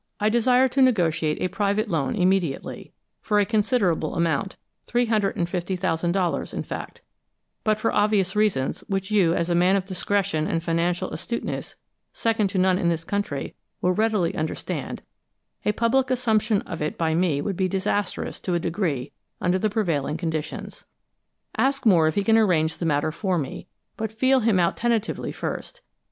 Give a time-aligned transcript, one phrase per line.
[0.19, 5.47] I desire to negotiate a private loan immediately, for a considerable amount, three hundred and
[5.47, 7.01] fifty thousand dollars, in fact,
[7.63, 11.75] but for obvious reasons, which you, as a man of discretion and financial astuteness
[12.13, 15.03] second to none in this country, will readily understand,
[15.65, 19.69] a public assumption of it by me would be disastrous to a degree, under the
[19.69, 20.83] prevailing conditions.
[21.57, 25.31] Ask Moore if he can arrange the matter for me, but feel him out tentatively
[25.31, 25.81] first.